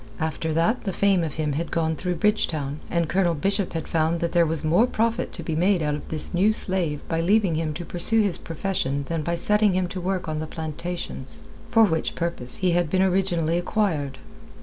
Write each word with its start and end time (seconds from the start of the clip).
After 0.19 0.51
that 0.51 0.83
the 0.85 0.93
fame 0.93 1.23
of 1.23 1.35
him 1.35 1.53
had 1.53 1.69
gone 1.69 1.95
through 1.95 2.15
Bridgetown, 2.15 2.79
and 2.89 3.07
Colonel 3.07 3.35
Bishop 3.35 3.73
had 3.73 3.87
found 3.87 4.19
that 4.19 4.31
there 4.31 4.47
was 4.47 4.63
more 4.63 4.87
profit 4.87 5.31
to 5.33 5.43
be 5.43 5.55
made 5.55 5.83
out 5.83 5.93
of 5.93 6.09
this 6.09 6.33
new 6.33 6.51
slave 6.53 7.01
by 7.07 7.21
leaving 7.21 7.53
him 7.53 7.71
to 7.75 7.85
pursue 7.85 8.19
his 8.21 8.39
profession 8.39 9.03
than 9.09 9.21
by 9.21 9.35
setting 9.35 9.73
him 9.75 9.87
to 9.89 10.01
work 10.01 10.27
on 10.27 10.39
the 10.39 10.47
plantations, 10.47 11.43
for 11.69 11.83
which 11.83 12.15
purpose 12.15 12.57
he 12.65 12.71
had 12.71 12.89
been 12.89 13.03
originally 13.03 13.59
acquired. 13.59 14.17